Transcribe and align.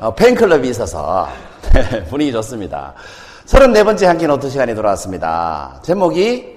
어, 0.00 0.14
팬클럽이 0.14 0.68
있어서 0.68 1.28
분위기 2.08 2.30
좋습니다. 2.32 2.94
34번째 3.46 4.04
한끼 4.04 4.26
노트 4.26 4.48
시간이 4.48 4.74
돌아왔습니다. 4.74 5.80
제목이 5.82 6.56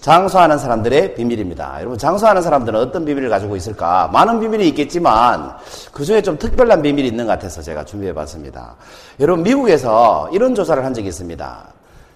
장수하는 0.00 0.58
사람들의 0.58 1.14
비밀입니다. 1.14 1.76
여러분, 1.80 1.98
장수하는 1.98 2.42
사람들은 2.42 2.80
어떤 2.80 3.04
비밀을 3.04 3.28
가지고 3.28 3.56
있을까? 3.56 4.08
많은 4.12 4.40
비밀이 4.40 4.68
있겠지만, 4.68 5.56
그 5.92 6.04
중에 6.04 6.22
좀 6.22 6.38
특별한 6.38 6.82
비밀이 6.82 7.08
있는 7.08 7.26
것 7.26 7.32
같아서 7.32 7.60
제가 7.60 7.84
준비해 7.84 8.12
봤습니다. 8.12 8.76
여러분, 9.20 9.42
미국에서 9.42 10.28
이런 10.32 10.54
조사를 10.54 10.84
한 10.84 10.94
적이 10.94 11.08
있습니다. 11.08 11.68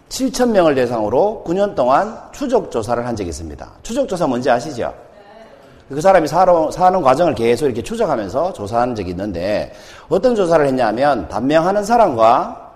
7,000명을 0.08 0.74
대상으로 0.74 1.44
9년 1.46 1.74
동안 1.74 2.16
추적 2.32 2.70
조사를 2.70 3.04
한 3.06 3.14
적이 3.14 3.30
있습니다. 3.30 3.68
추적 3.82 4.08
조사 4.08 4.26
뭔지 4.26 4.50
아시죠? 4.50 4.92
그 5.90 6.00
사람이 6.00 6.28
사러, 6.28 6.70
사는 6.70 7.02
과정을 7.02 7.34
계속 7.34 7.66
이렇게 7.66 7.82
추적하면서 7.82 8.52
조사한 8.52 8.94
적이 8.94 9.10
있는데 9.10 9.72
어떤 10.08 10.36
조사를 10.36 10.64
했냐면 10.64 11.28
단명하는 11.28 11.82
사람과 11.82 12.74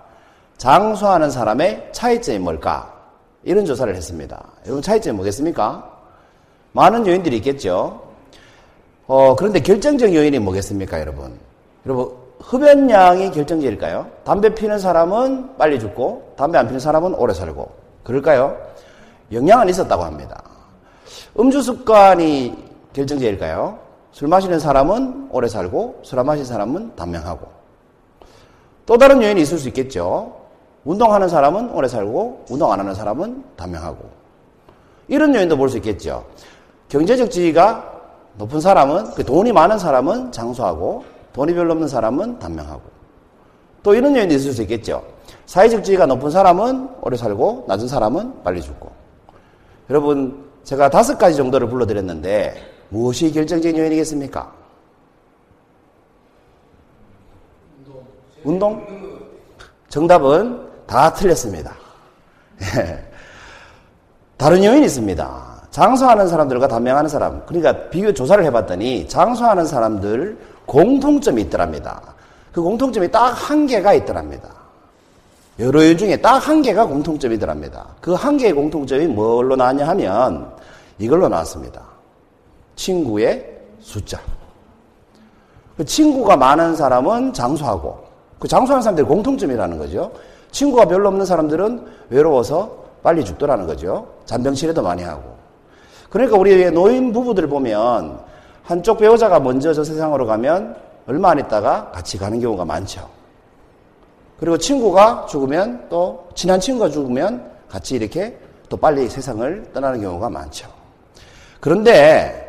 장수하는 0.57 1.29
사람의 1.29 1.89
차이점이 1.93 2.39
뭘까? 2.39 2.93
이런 3.43 3.63
조사를 3.63 3.95
했습니다. 3.95 4.43
여러분 4.65 4.81
차이점이 4.81 5.15
뭐겠습니까? 5.15 5.89
많은 6.73 7.07
요인들이 7.07 7.37
있겠죠. 7.37 8.01
어, 9.07 9.35
그런데 9.37 9.61
결정적 9.61 10.13
요인이 10.13 10.39
뭐겠습니까, 10.39 10.99
여러분? 10.99 11.39
여러분, 11.85 12.11
흡연량이 12.39 13.31
결정적일까요? 13.31 14.07
담배 14.25 14.53
피는 14.53 14.77
사람은 14.79 15.55
빨리 15.57 15.79
죽고, 15.79 16.33
담배 16.35 16.57
안 16.57 16.67
피는 16.67 16.79
사람은 16.79 17.15
오래 17.15 17.33
살고. 17.33 17.71
그럴까요? 18.03 18.57
영향은 19.31 19.69
있었다고 19.69 20.03
합니다. 20.03 20.43
음주 21.39 21.61
습관이 21.61 22.64
결정적일까요? 22.95 23.77
술 24.11 24.29
마시는 24.29 24.59
사람은 24.59 25.27
오래 25.31 25.49
살고, 25.49 25.99
술 26.03 26.17
안 26.17 26.25
마시는 26.25 26.45
사람은 26.45 26.95
단명하고. 26.95 27.45
또 28.85 28.97
다른 28.97 29.21
요인이 29.21 29.41
있을 29.41 29.57
수 29.57 29.67
있겠죠. 29.67 30.37
운동하는 30.85 31.27
사람은 31.27 31.71
오래 31.71 31.89
살고, 31.89 32.45
운동 32.49 32.71
안 32.71 32.79
하는 32.79 32.93
사람은 32.93 33.43
단명하고. 33.57 34.09
이런 35.09 35.35
요인도 35.35 35.57
볼 35.57 35.69
수 35.69 35.77
있겠죠. 35.77 36.25
경제적 36.87 37.29
지위가 37.29 37.91
높은 38.37 38.61
사람은, 38.61 39.11
그 39.15 39.25
돈이 39.25 39.51
많은 39.51 39.77
사람은 39.77 40.31
장수하고, 40.31 41.03
돈이 41.33 41.53
별로 41.53 41.73
없는 41.73 41.89
사람은 41.89 42.39
단명하고. 42.39 42.81
또 43.83 43.93
이런 43.93 44.15
요인도 44.15 44.35
있을 44.35 44.53
수 44.53 44.61
있겠죠. 44.61 45.03
사회적 45.47 45.83
지위가 45.83 46.05
높은 46.05 46.29
사람은 46.31 46.89
오래 47.01 47.17
살고, 47.17 47.65
낮은 47.67 47.89
사람은 47.89 48.43
빨리 48.43 48.61
죽고. 48.61 48.89
여러분, 49.89 50.45
제가 50.63 50.89
다섯 50.89 51.17
가지 51.17 51.35
정도를 51.35 51.67
불러드렸는데, 51.67 52.74
무엇이 52.95 53.29
결정적인 53.29 53.77
요인이겠습니까? 53.77 54.53
운동? 58.45 58.81
정답은 59.89 60.65
다 60.87 61.11
틀렸습니다. 61.13 61.73
다른 64.37 64.63
요인이 64.63 64.85
있습니다. 64.85 65.67
장수하는 65.71 66.27
사람들과 66.29 66.69
단명하는 66.69 67.09
사람. 67.09 67.45
그러니까 67.45 67.89
비교 67.89 68.13
조사를 68.13 68.41
해봤더니 68.45 69.09
장수하는 69.09 69.65
사람들 69.65 70.37
공통점이 70.65 71.41
있더랍니다. 71.43 72.01
그 72.53 72.61
공통점이 72.61 73.11
딱 73.11 73.31
한 73.33 73.67
개가 73.67 73.93
있더랍니다. 73.93 74.49
여러 75.59 75.83
요인 75.83 75.97
중에 75.97 76.15
딱 76.21 76.37
한 76.47 76.61
개가 76.61 76.85
공통점이더랍니다. 76.85 77.87
그 77.99 78.13
한 78.13 78.37
개의 78.37 78.53
공통점이 78.53 79.07
뭘로 79.07 79.57
나왔냐 79.57 79.85
하면 79.85 80.49
이걸로 80.97 81.27
나왔습니다. 81.27 81.94
친구의 82.75 83.57
숫자. 83.79 84.19
그 85.77 85.83
친구가 85.83 86.37
많은 86.37 86.75
사람은 86.75 87.33
장수하고, 87.33 88.05
그 88.39 88.47
장수하는 88.47 88.81
사람들의 88.81 89.07
공통점이라는 89.07 89.77
거죠. 89.77 90.11
친구가 90.51 90.85
별로 90.85 91.09
없는 91.09 91.25
사람들은 91.25 91.85
외로워서 92.09 92.85
빨리 93.03 93.23
죽더라는 93.23 93.67
거죠. 93.67 94.07
잔병치레도 94.25 94.81
많이 94.81 95.03
하고. 95.03 95.35
그러니까 96.09 96.37
우리 96.37 96.71
노인 96.71 97.11
부부들 97.11 97.47
보면 97.47 98.19
한쪽 98.63 98.97
배우자가 98.99 99.39
먼저 99.39 99.73
저 99.73 99.83
세상으로 99.83 100.25
가면 100.25 100.75
얼마 101.07 101.31
안 101.31 101.39
있다가 101.39 101.91
같이 101.91 102.17
가는 102.17 102.39
경우가 102.39 102.65
많죠. 102.65 103.07
그리고 104.39 104.57
친구가 104.57 105.27
죽으면 105.27 105.87
또 105.89 106.27
친한 106.35 106.59
친구가 106.59 106.89
죽으면 106.89 107.51
같이 107.69 107.95
이렇게 107.95 108.37
또 108.69 108.77
빨리 108.77 109.07
세상을 109.07 109.71
떠나는 109.73 110.01
경우가 110.01 110.29
많죠. 110.29 110.67
그런데 111.59 112.44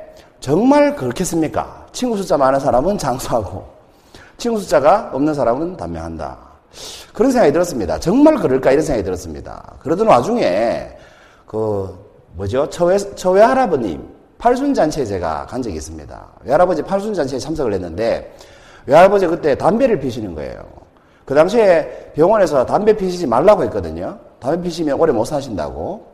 정말 0.47 0.95
그렇겠습니까? 0.95 1.89
친구 1.91 2.17
숫자 2.17 2.37
많은 2.37 2.61
사람은 2.61 2.99
장수하고 2.99 3.67
친구 4.39 4.61
숫자가 4.61 5.11
없는 5.13 5.35
사람은 5.35 5.77
단명한다. 5.77 6.39
그런 7.13 7.33
생각이 7.33 7.53
들었습니다. 7.53 7.99
정말 7.99 8.37
그럴까 8.37 8.71
이런 8.71 8.85
생각이 8.85 9.03
들었습니다. 9.03 9.75
그러던 9.81 10.07
와중에 10.07 10.89
그 11.47 11.99
뭐죠? 12.35 12.71
처외 12.71 12.97
처외 12.97 13.41
할아버님 13.43 14.09
팔순 14.39 14.73
잔치에 14.73 15.05
제가 15.05 15.47
간 15.47 15.61
적이 15.61 15.79
있습니다. 15.79 16.27
외할아버지 16.45 16.81
팔순 16.81 17.13
잔치에 17.13 17.41
참석을 17.41 17.73
했는데 17.73 18.33
외할아버지 18.87 19.27
그때 19.27 19.57
담배를 19.57 19.99
피시는 19.99 20.33
거예요. 20.37 20.65
그 21.25 21.35
당시에 21.35 22.13
병원에서 22.15 22.65
담배 22.65 22.97
피시지 22.97 23.27
말라고 23.27 23.65
했거든요. 23.65 24.17
담배 24.39 24.63
피시면 24.63 24.97
오래 25.01 25.13
못 25.13 25.25
사신다고. 25.25 26.07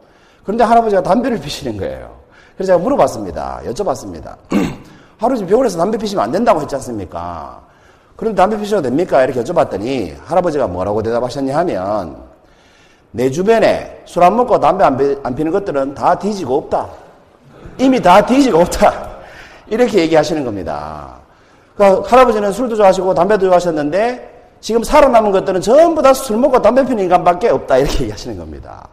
그런데 0.42 0.64
할아버지가 0.64 1.02
담배를 1.02 1.38
피시는 1.38 1.76
거예요. 1.76 2.21
그래서 2.56 2.72
제가 2.72 2.78
물어봤습니다. 2.78 3.62
여쭤봤습니다. 3.66 4.36
할아버지 5.18 5.46
병원에서 5.46 5.78
담배 5.78 5.96
피시면 5.98 6.24
안 6.24 6.32
된다고 6.32 6.60
했지 6.60 6.74
않습니까? 6.76 7.60
그럼 8.16 8.34
담배 8.34 8.58
피셔도 8.58 8.82
됩니까? 8.82 9.24
이렇게 9.24 9.42
여쭤봤더니 9.42 10.14
할아버지가 10.24 10.66
뭐라고 10.66 11.02
대답하셨냐 11.02 11.56
하면 11.58 12.16
내 13.10 13.30
주변에 13.30 14.02
술 14.04 14.22
안 14.22 14.36
먹고 14.36 14.58
담배 14.58 14.84
안, 14.84 14.96
피, 14.96 15.16
안 15.22 15.34
피는 15.34 15.52
것들은 15.52 15.94
다 15.94 16.18
뒤지고 16.18 16.56
없다. 16.58 16.88
이미 17.78 18.00
다 18.00 18.24
뒤지고 18.24 18.60
없다. 18.60 19.10
이렇게 19.68 20.00
얘기하시는 20.00 20.44
겁니다. 20.44 21.16
그러니까 21.76 22.08
할아버지는 22.10 22.52
술도 22.52 22.76
좋아하시고 22.76 23.14
담배도 23.14 23.46
좋아하셨는데 23.46 24.30
지금 24.60 24.82
살아남은 24.82 25.32
것들은 25.32 25.60
전부 25.60 26.00
다 26.02 26.12
술 26.12 26.36
먹고 26.36 26.60
담배 26.60 26.84
피는 26.84 27.04
인간밖에 27.04 27.48
없다. 27.48 27.78
이렇게 27.78 28.02
얘기하시는 28.02 28.36
겁니다. 28.36 28.86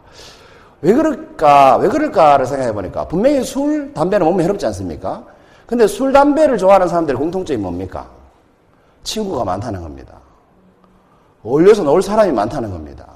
왜 0.82 0.94
그럴까, 0.94 1.76
왜 1.76 1.88
그럴까를 1.88 2.46
생각해 2.46 2.72
보니까 2.72 3.06
분명히 3.06 3.42
술, 3.42 3.92
담배는 3.92 4.26
몸에 4.26 4.44
해롭지 4.44 4.64
않습니까? 4.66 5.22
근데 5.66 5.86
술, 5.86 6.12
담배를 6.12 6.58
좋아하는 6.58 6.88
사람들의 6.88 7.18
공통점이 7.18 7.60
뭡니까? 7.60 8.08
친구가 9.02 9.44
많다는 9.44 9.82
겁니다. 9.82 10.14
어울려서 11.44 11.82
놀 11.82 12.02
사람이 12.02 12.32
많다는 12.32 12.70
겁니다. 12.70 13.06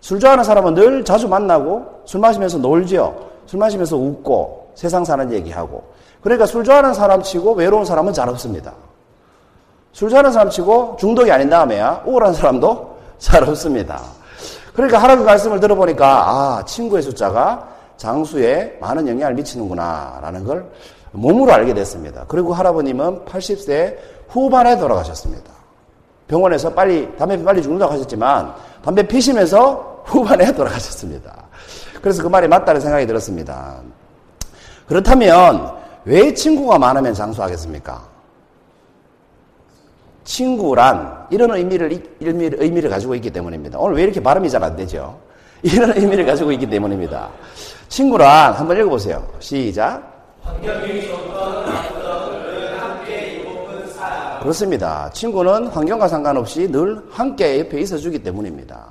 술 0.00 0.18
좋아하는 0.18 0.44
사람은 0.44 0.74
늘 0.74 1.04
자주 1.04 1.28
만나고 1.28 2.02
술 2.04 2.20
마시면서 2.20 2.58
놀죠. 2.58 3.30
술 3.46 3.58
마시면서 3.58 3.96
웃고 3.96 4.72
세상 4.74 5.04
사는 5.04 5.30
얘기하고. 5.32 5.82
그러니까 6.22 6.46
술 6.46 6.64
좋아하는 6.64 6.94
사람 6.94 7.22
치고 7.22 7.52
외로운 7.52 7.84
사람은 7.84 8.12
잘 8.12 8.28
없습니다. 8.28 8.72
술 9.92 10.08
좋아하는 10.08 10.32
사람 10.32 10.50
치고 10.50 10.96
중독이 10.98 11.30
아닌 11.30 11.50
다음에야 11.50 12.02
우울한 12.06 12.32
사람도 12.32 12.98
잘 13.18 13.42
없습니다. 13.48 14.00
그러니까 14.80 15.02
하나님 15.02 15.26
말씀을 15.26 15.60
들어보니까 15.60 16.06
아 16.06 16.64
친구의 16.64 17.02
숫자가 17.02 17.68
장수에 17.98 18.78
많은 18.80 19.06
영향을 19.06 19.34
미치는구나라는 19.34 20.44
걸 20.44 20.70
몸으로 21.12 21.52
알게 21.52 21.74
됐습니다. 21.74 22.24
그리고 22.26 22.54
할아버님은 22.54 23.26
80세 23.26 23.98
후반에 24.30 24.78
돌아가셨습니다. 24.78 25.50
병원에서 26.28 26.72
빨리 26.72 27.14
담배 27.18 27.42
빨리 27.44 27.62
죽는다고 27.62 27.92
하셨지만 27.92 28.54
담배 28.82 29.06
피시면서 29.06 30.02
후반에 30.06 30.50
돌아가셨습니다. 30.56 31.44
그래서 32.00 32.22
그 32.22 32.28
말이 32.28 32.48
맞다는 32.48 32.80
생각이 32.80 33.06
들었습니다. 33.06 33.80
그렇다면 34.86 35.74
왜 36.06 36.32
친구가 36.32 36.78
많으면 36.78 37.12
장수하겠습니까? 37.12 38.02
친구란 40.30 41.26
이런 41.30 41.50
의미를, 41.50 41.90
의미를, 42.20 42.62
의미를 42.62 42.88
가지고 42.88 43.16
있기 43.16 43.30
때문입니다. 43.30 43.80
오늘 43.80 43.96
왜 43.96 44.04
이렇게 44.04 44.22
발음이 44.22 44.48
잘 44.48 44.62
안 44.62 44.76
되죠? 44.76 45.18
이런 45.62 45.96
의미를 45.96 46.24
가지고 46.24 46.52
있기 46.52 46.70
때문입니다. 46.70 47.28
친구란 47.88 48.52
한번 48.52 48.78
읽어보세요. 48.78 49.26
시작. 49.40 50.08
그렇습니다. 54.40 55.10
친구는 55.12 55.66
환경과 55.66 56.06
상관없이 56.06 56.70
늘 56.70 57.02
함께 57.10 57.58
옆에 57.58 57.80
있어주기 57.80 58.22
때문입니다. 58.22 58.86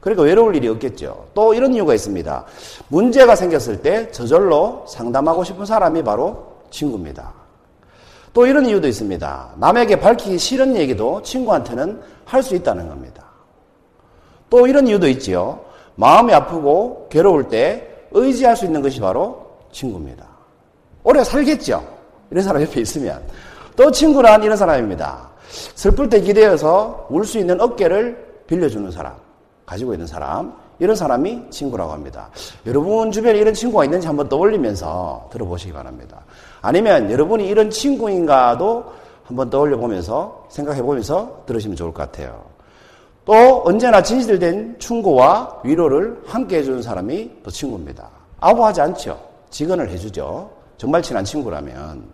그러니까 0.00 0.22
외로울 0.22 0.56
일이 0.56 0.68
없겠죠. 0.68 1.26
또 1.34 1.52
이런 1.52 1.74
이유가 1.74 1.92
있습니다. 1.94 2.44
문제가 2.88 3.36
생겼을 3.36 3.82
때 3.82 4.10
저절로 4.10 4.86
상담하고 4.88 5.44
싶은 5.44 5.66
사람이 5.66 6.02
바로 6.02 6.56
친구입니다. 6.70 7.37
또 8.32 8.46
이런 8.46 8.66
이유도 8.66 8.86
있습니다. 8.88 9.54
남에게 9.58 9.98
밝히기 10.00 10.38
싫은 10.38 10.76
얘기도 10.76 11.22
친구한테는 11.22 12.00
할 12.24 12.42
수 12.42 12.54
있다는 12.54 12.88
겁니다. 12.88 13.24
또 14.50 14.66
이런 14.66 14.86
이유도 14.86 15.08
있지요. 15.08 15.60
마음이 15.96 16.32
아프고 16.32 17.08
괴로울 17.10 17.48
때 17.48 17.88
의지할 18.12 18.56
수 18.56 18.64
있는 18.64 18.80
것이 18.82 19.00
바로 19.00 19.46
친구입니다. 19.72 20.26
오래 21.02 21.24
살겠죠. 21.24 21.82
이런 22.30 22.44
사람 22.44 22.62
옆에 22.62 22.80
있으면. 22.80 23.22
또 23.76 23.90
친구란 23.90 24.42
이런 24.42 24.56
사람입니다. 24.56 25.28
슬플 25.74 26.08
때 26.08 26.20
기대어서 26.20 27.06
울 27.10 27.24
수 27.24 27.38
있는 27.38 27.60
어깨를 27.60 28.42
빌려주는 28.46 28.90
사람, 28.90 29.14
가지고 29.68 29.92
있는 29.92 30.06
사람, 30.06 30.54
이런 30.78 30.96
사람이 30.96 31.50
친구라고 31.50 31.92
합니다. 31.92 32.30
여러분 32.64 33.10
주변에 33.10 33.38
이런 33.38 33.52
친구가 33.52 33.84
있는지 33.84 34.06
한번 34.06 34.26
떠올리면서 34.28 35.28
들어보시기 35.30 35.74
바랍니다. 35.74 36.22
아니면 36.62 37.10
여러분이 37.10 37.46
이런 37.46 37.68
친구인가도 37.68 38.84
한번 39.24 39.50
떠올려 39.50 39.76
보면서 39.76 40.46
생각해 40.48 40.80
보면서 40.80 41.42
들으시면 41.44 41.76
좋을 41.76 41.92
것 41.92 42.10
같아요. 42.10 42.44
또 43.26 43.62
언제나 43.66 44.02
진실된 44.02 44.76
충고와 44.78 45.60
위로를 45.64 46.22
함께 46.26 46.58
해주는 46.58 46.80
사람이 46.80 47.42
또 47.42 47.50
친구입니다. 47.50 48.08
아부하지 48.40 48.80
않죠. 48.80 49.20
직언을 49.50 49.90
해주죠. 49.90 50.50
정말 50.78 51.02
친한 51.02 51.26
친구라면. 51.26 52.04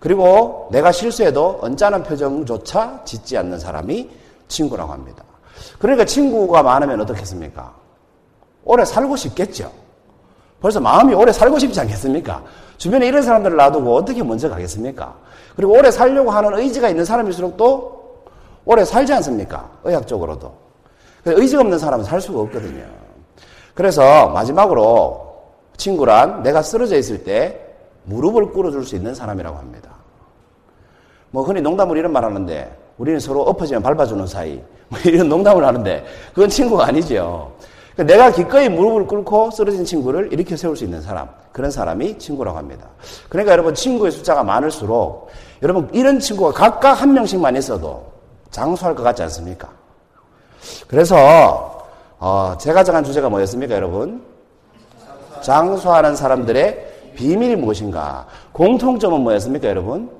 그리고 0.00 0.68
내가 0.72 0.90
실수해도 0.90 1.60
언짢은 1.62 2.02
표정조차 2.02 3.04
짓지 3.04 3.36
않는 3.36 3.60
사람이 3.60 4.10
친구라고 4.48 4.92
합니다. 4.92 5.22
그러니까 5.78 6.04
친구가 6.04 6.62
많으면 6.62 7.00
어떻겠습니까? 7.00 7.74
오래 8.64 8.84
살고 8.84 9.16
싶겠죠. 9.16 9.72
벌써 10.60 10.80
마음이 10.80 11.14
오래 11.14 11.32
살고 11.32 11.58
싶지 11.58 11.80
않겠습니까? 11.80 12.42
주변에 12.76 13.06
이런 13.06 13.22
사람들을 13.22 13.56
놔두고 13.56 13.94
어떻게 13.94 14.22
먼저 14.22 14.48
가겠습니까? 14.48 15.16
그리고 15.56 15.72
오래 15.72 15.90
살려고 15.90 16.30
하는 16.30 16.58
의지가 16.58 16.88
있는 16.88 17.04
사람일수록 17.04 17.56
또 17.56 18.24
오래 18.64 18.84
살지 18.84 19.12
않습니까? 19.14 19.70
의학적으로도. 19.84 20.52
의지가 21.24 21.62
없는 21.62 21.78
사람은 21.78 22.04
살 22.04 22.20
수가 22.20 22.40
없거든요. 22.40 22.84
그래서 23.74 24.28
마지막으로 24.28 25.30
친구란 25.76 26.42
내가 26.42 26.62
쓰러져 26.62 26.96
있을 26.96 27.24
때 27.24 27.60
무릎을 28.04 28.52
꿇어줄 28.52 28.84
수 28.84 28.96
있는 28.96 29.14
사람이라고 29.14 29.56
합니다. 29.56 29.90
뭐 31.30 31.42
흔히 31.42 31.60
농담으로 31.60 31.98
이런 31.98 32.12
말 32.12 32.24
하는데 32.24 32.76
우리는 33.00 33.18
서로 33.18 33.40
엎어지면 33.44 33.82
밟아주는 33.82 34.26
사이 34.26 34.62
뭐 34.88 35.00
이런 35.06 35.30
농담을 35.30 35.64
하는데 35.64 36.04
그건 36.34 36.50
친구가 36.50 36.86
아니죠. 36.88 37.50
그러니까 37.94 38.14
내가 38.14 38.30
기꺼이 38.30 38.68
무릎을 38.68 39.06
꿇고 39.06 39.50
쓰러진 39.52 39.86
친구를 39.86 40.30
일으켜 40.30 40.54
세울 40.54 40.76
수 40.76 40.84
있는 40.84 41.00
사람 41.00 41.26
그런 41.50 41.70
사람이 41.70 42.18
친구라고 42.18 42.58
합니다. 42.58 42.88
그러니까 43.30 43.52
여러분 43.52 43.74
친구의 43.74 44.12
숫자가 44.12 44.44
많을수록 44.44 45.30
여러분 45.62 45.88
이런 45.94 46.20
친구가 46.20 46.52
각각 46.52 47.00
한 47.00 47.14
명씩만 47.14 47.56
있어도 47.56 48.04
장수할 48.50 48.94
것 48.94 49.02
같지 49.02 49.22
않습니까? 49.22 49.70
그래서 50.86 51.86
어, 52.18 52.54
제가 52.58 52.84
정한 52.84 53.02
주제가 53.02 53.30
뭐였습니까, 53.30 53.76
여러분? 53.76 54.22
장수하는 55.40 56.14
사람들의 56.14 57.14
비밀이 57.16 57.56
무엇인가? 57.56 58.26
공통점은 58.52 59.22
뭐였습니까, 59.22 59.68
여러분? 59.68 60.10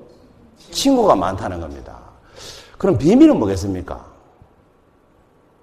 친구가 0.71 1.15
많다는 1.15 1.61
겁니다. 1.61 2.10
그럼 2.81 2.97
비밀은 2.97 3.37
뭐겠습니까? 3.37 4.03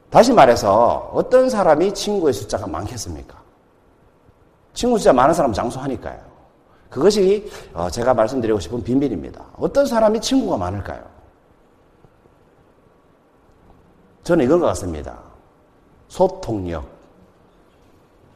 다시 0.09 0.32
말해서 0.32 1.11
어떤 1.12 1.50
사람이 1.50 1.93
친구의 1.93 2.32
숫자가 2.32 2.69
많겠습니까? 2.69 3.37
친구 4.73 4.99
숫자 4.99 5.12
많은 5.12 5.35
사람은 5.35 5.53
장수하니까요. 5.53 6.17
그것이 6.88 7.50
어, 7.75 7.91
제가 7.91 8.15
말씀드리고 8.15 8.61
싶은 8.61 8.85
비밀입니다. 8.85 9.44
어떤 9.59 9.85
사람이 9.85 10.20
친구가 10.20 10.59
많을까요? 10.59 11.03
저는 14.23 14.44
이건 14.44 14.61
것 14.61 14.67
같습니다. 14.67 15.19
소통력. 16.06 16.87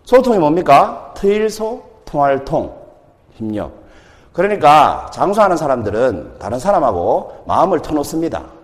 소통이 0.03 0.41
뭡니까? 0.41 1.15
트일소, 1.17 1.85
통할 2.05 2.45
통, 2.45 2.77
힘력. 3.31 3.75
그러니까 4.33 5.09
장수하는 5.13 5.57
사람들은 5.57 6.41
다른 6.41 6.59
사람하고 6.59 7.45
마음을 7.47 7.81
터놓습니다. 7.81 8.62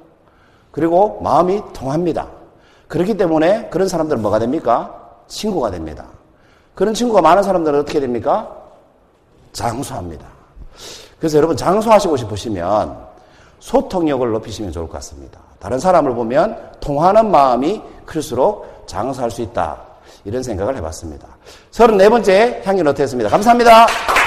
그리고 0.79 1.19
마음이 1.25 1.61
통합니다. 1.73 2.29
그렇기 2.87 3.17
때문에 3.17 3.69
그런 3.69 3.89
사람들은 3.89 4.23
뭐가 4.23 4.39
됩니까? 4.39 4.95
친구가 5.27 5.73
됩니다. 5.73 6.05
그런 6.77 6.95
친구가 6.95 7.21
많은 7.21 7.43
사람들은 7.43 7.81
어떻게 7.81 7.99
됩니까? 7.99 8.49
장수합니다. 9.53 10.25
그래서 11.19 11.37
여러분 11.37 11.57
장수하시고 11.57 12.17
싶으시면 12.19 12.97
소통력을 13.59 14.31
높이시면 14.31 14.71
좋을 14.71 14.87
것 14.87 14.93
같습니다. 14.93 15.41
다른 15.59 15.81
사람을 15.81 16.15
보면 16.15 16.57
통하는 16.79 17.29
마음이 17.29 17.83
클수록 18.07 18.85
장수할 18.87 19.33
수 19.33 19.43
있다. 19.43 19.79
이런 20.25 20.45
생각을 20.45 20.77
해봤습니다. 20.77 21.27
34번째 21.73 22.65
향기 22.65 22.85
노트였습니다. 22.85 23.29
감사합니다. 23.31 24.18